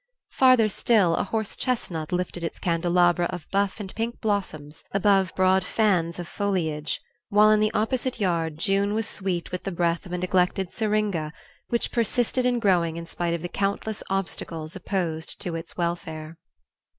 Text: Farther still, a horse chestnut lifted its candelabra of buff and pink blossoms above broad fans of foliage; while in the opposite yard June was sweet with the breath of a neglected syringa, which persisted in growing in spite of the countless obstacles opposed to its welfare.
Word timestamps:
Farther 0.31 0.67
still, 0.67 1.13
a 1.15 1.23
horse 1.25 1.55
chestnut 1.55 2.11
lifted 2.11 2.43
its 2.43 2.57
candelabra 2.57 3.27
of 3.27 3.45
buff 3.51 3.79
and 3.79 3.93
pink 3.93 4.19
blossoms 4.19 4.83
above 4.93 5.31
broad 5.35 5.63
fans 5.63 6.17
of 6.17 6.27
foliage; 6.27 6.99
while 7.29 7.51
in 7.51 7.59
the 7.59 7.71
opposite 7.75 8.19
yard 8.19 8.57
June 8.57 8.95
was 8.95 9.07
sweet 9.07 9.51
with 9.51 9.63
the 9.63 9.71
breath 9.71 10.07
of 10.07 10.11
a 10.11 10.17
neglected 10.17 10.73
syringa, 10.73 11.31
which 11.67 11.91
persisted 11.91 12.47
in 12.47 12.57
growing 12.57 12.97
in 12.97 13.05
spite 13.05 13.35
of 13.35 13.43
the 13.43 13.47
countless 13.47 14.01
obstacles 14.09 14.75
opposed 14.75 15.39
to 15.39 15.53
its 15.53 15.77
welfare. 15.77 16.39